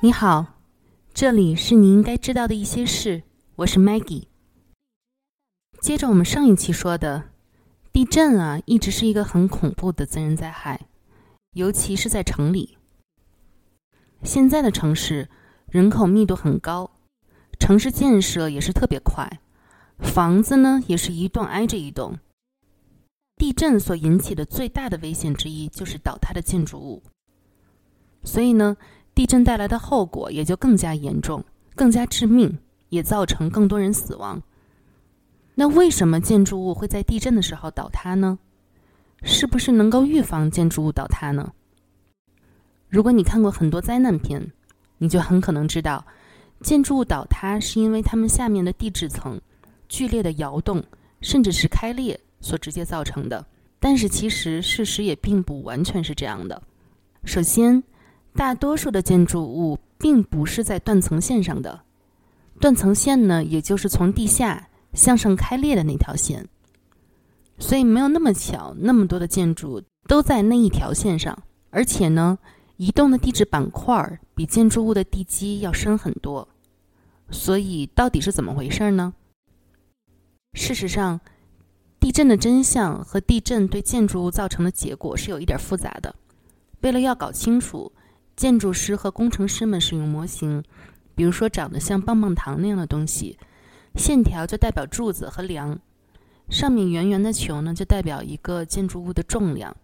[0.00, 0.60] 你好，
[1.14, 3.22] 这里是你应该知道的一些事，
[3.54, 4.26] 我是 Maggie。
[5.80, 7.30] 接着我们上一期说的，
[7.94, 10.82] 地震啊，一直是一个很恐怖的自然灾害，
[11.54, 12.76] 尤其是在城里。
[14.22, 15.30] 现在的城市
[15.66, 16.90] 人口密度很高，
[17.58, 19.40] 城市建设也是特别快，
[19.98, 22.18] 房子呢也是一栋挨着一栋。
[23.38, 27.02] 地震所引起的最大的危险之一就是倒塌的建筑物，
[28.22, 28.76] 所以呢。
[29.16, 31.42] 地震带来的后果也就更加严重、
[31.74, 32.58] 更加致命，
[32.90, 34.42] 也造成更多人死亡。
[35.54, 38.38] 那为什么建筑物会在地震的时候倒塌呢？
[39.22, 41.50] 是不是能够预防建筑物倒塌呢？
[42.90, 44.52] 如果你看过很多灾难片，
[44.98, 46.04] 你就很可能知道，
[46.60, 49.40] 建筑物倒塌是因为它们下面的地质层
[49.88, 50.84] 剧烈的摇动，
[51.22, 53.46] 甚至是开裂所直接造成的。
[53.80, 56.62] 但是其实事实也并不完全是这样的。
[57.24, 57.82] 首先，
[58.36, 61.80] 大多数的建筑物并不是在断层线上的，
[62.60, 66.46] 断层线呢，也就是从地下向上开裂的那条线，
[67.58, 72.38] 所以没有那么巧，那么多的建筑都在那一条线上，而且呢，
[72.76, 76.46] 移动的地质板块比建筑物的地基要深很多，
[77.30, 79.14] 所以到底是怎么回事呢？
[80.52, 81.18] 事实上，
[81.98, 86.14] 地震的真相和地震对建筑物造成的结果是有一点复杂的，
[86.82, 87.90] 为了要搞清楚。
[88.36, 90.62] 建筑师和工程师们使用模型，
[91.14, 93.38] 比如说长得像棒棒糖那样的东西，
[93.94, 95.78] 线条就代表柱子和梁，
[96.50, 99.74] 上面圆圆的球呢就代表一个建筑物的重量。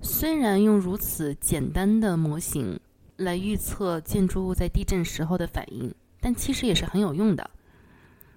[0.00, 2.78] 虽然用如此简单的模型
[3.16, 7.50] 来预测建筑物在地震时候的反应，但其实也是很有用的。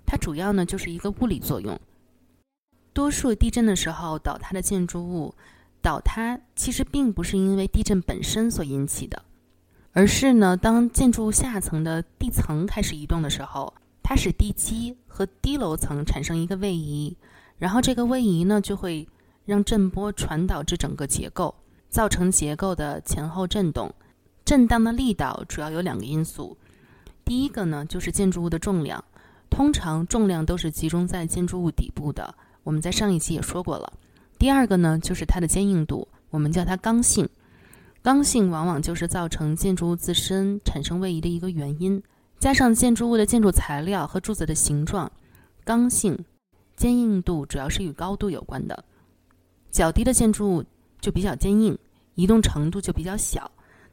[0.03, 1.79] 它主要呢就是一个物理作用。
[2.91, 5.35] 多数地震的时候倒塌的建筑物。
[5.81, 9.23] 倒塌其实并不是因为地震本身所引起的，
[9.93, 17.15] 而是呢，当建筑下层的地层开始移动的时候，它使地基和低楼层产生一个位移，
[17.57, 19.07] 然后这个位移呢就会
[19.45, 21.53] 让震波传导至整个结构，
[21.89, 23.93] 造成结构的前后震动。
[24.45, 26.57] 震荡的力道主要有两个因素，
[27.23, 29.03] 第一个呢就是建筑物的重量，
[29.49, 33.93] 通常重量都是集中在建筑物底部的，我们在上一期也说过了。
[34.41, 37.29] 第二个呢，就是它的坚硬度，我们叫它刚性。
[38.01, 42.01] 刚性往往就是造成建筑物自身产生位移的一个原因。
[42.39, 45.11] 加上建筑物的建筑材料和柱子的形状，
[45.63, 46.25] 刚性、
[46.75, 48.83] 坚硬度主要是与高度有关的。
[49.69, 50.63] 较低的建筑物
[50.99, 51.77] 就比较坚硬，
[52.15, 53.43] 移动程度就比较小；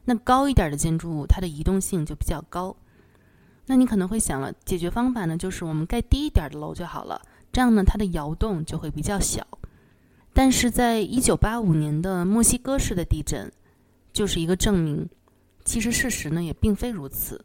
[0.03, 2.75] 那高一点的建筑物，它的移动性就比较高。
[3.67, 7.21] 那你可能会想了，解决方法呢，就是我们盖低一点的楼就好了，
[7.51, 9.45] 这样呢，它的摇动就会比较小。
[10.33, 13.51] 但是在一九八五年的墨西哥市的地震，
[14.13, 15.07] 就是一个证明。
[15.65, 17.43] 其实事实呢也并非如此，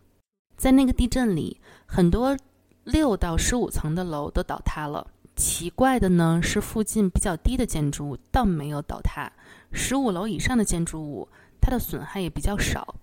[0.57, 2.37] 在那个地震里，很多
[2.85, 5.07] 六到十五层的楼都倒塌了。
[5.37, 9.31] 奇怪的呢是，附近比较低的建筑物倒没有倒塌，
[9.73, 11.29] 十五楼以上的建筑物
[11.61, 12.95] 它的损害也比较少。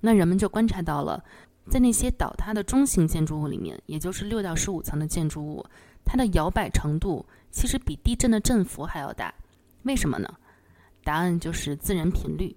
[0.00, 1.24] 那人们就观察到了，
[1.68, 5.64] 在那些倒塌的中型建筑物里面，也就是六到十五层的建筑物，
[6.04, 7.24] 它的摇摆程度。
[7.50, 9.32] 其实比地震的振幅还要大，
[9.84, 10.28] 为什么呢？
[11.04, 12.56] 答案就是自然频率。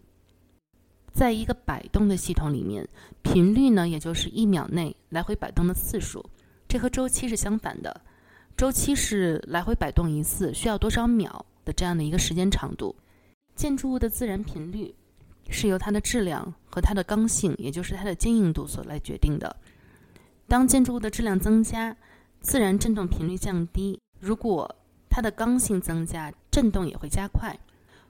[1.14, 2.88] 在一个摆动的系统里面，
[3.22, 6.28] 频率呢，也就是一秒内来回摆动的次数，
[6.68, 8.02] 这和周期是相反的。
[8.56, 12.96] 周期是来回摆动一次需要多少秒的这样的一个时间长度。
[13.56, 14.94] 建筑物的自然频率
[15.50, 19.56] 是由它的质量和它的刚性，也就是它的坚硬度所来决定的。
[20.48, 21.98] 当建筑物的质量增加，
[22.40, 24.00] 自然振动频率降低。
[24.20, 24.76] 如果
[25.10, 27.58] 它的刚性增加，振动也会加快。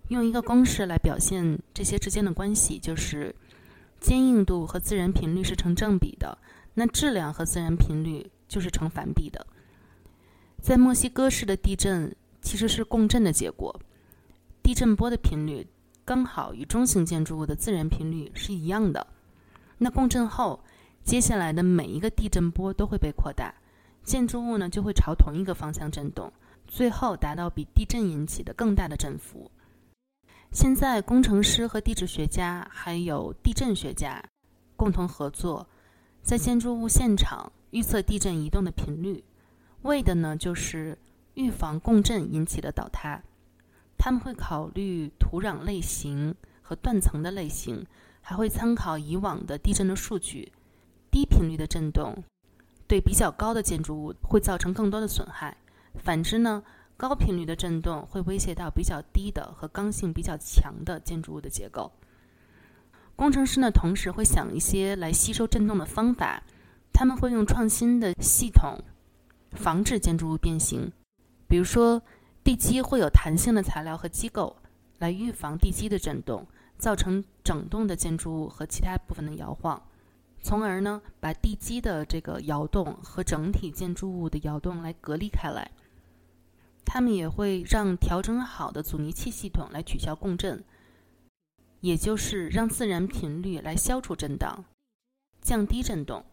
[0.10, 3.34] 用一个公式来表现这些之间的关系，就是
[4.02, 6.38] 坚硬度和自然频率是成正比的，
[6.74, 9.48] 那质量和自然频率就是成反比的。
[10.62, 13.74] 在墨西哥市的地震其实是共振的结果，
[14.62, 15.66] 地震波的频率
[16.08, 19.06] 刚好与中型建筑物的自然频率是一样的。
[19.78, 20.58] 那共振后，
[21.04, 23.54] 接下来的每一个地震波都会被扩大，
[24.06, 26.32] 建筑物呢就会朝同一个方向震动。
[26.66, 29.52] 最后达到比地震引起的更大的振幅。
[30.54, 34.24] 现在，工程师和地质学家还有地震学家
[34.78, 35.68] 共同合作，
[36.22, 39.22] 在建筑物现场预测地震移动的频率，
[39.82, 40.98] 为的呢就是
[41.34, 43.22] 预防共振引起的倒塌。
[44.08, 47.86] 他们会考虑土壤类型和断层的类型，
[48.22, 50.50] 还会参考以往的地震的数据。
[51.12, 52.24] 低频率的震动
[52.88, 55.58] 对比较高的建筑物会造成更多的损害。
[55.96, 56.64] 反之呢，
[56.96, 61.92] 高频率的震动会威胁到比较低的和刚性比较强的建筑物的结构。
[63.18, 66.42] 工程师呢，同时会想一些来吸收震动的方法，
[66.94, 68.82] 他们会用创新的系统
[69.52, 70.90] 防止建筑物变形。
[71.50, 72.02] 比如说，
[72.48, 74.56] 地基会有弹性的材料和机构
[75.00, 76.48] 来预防地基的震动，
[76.78, 79.82] 造成整栋的建筑物和其他部分的摇晃，
[80.42, 85.70] 从而呢，把地基的这个摇动和整体建筑物的摇动来隔离开来。
[86.86, 90.64] 他们也会让调整好的阻尼器系统来取消共振。
[91.82, 94.64] 也就是让自然频率来消除震荡，
[95.42, 96.24] 降低震动。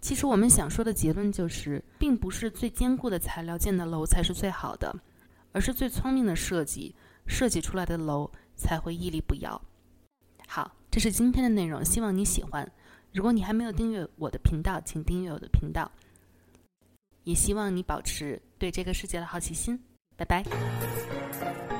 [0.00, 4.96] 其实我们想说的结论就是，并不是最坚固的材料建的楼才是最好的，
[5.52, 6.94] 而是最聪明的设计
[7.26, 9.60] 设计出来的楼才会屹立不摇。
[10.46, 12.70] 好，这是今天的内容，希望你喜欢。
[13.12, 15.90] 如果你还没有订阅我的频道，请订阅我的频道。
[17.24, 19.78] 也希望你保持对这个世界的好奇心。
[20.16, 21.79] 拜拜。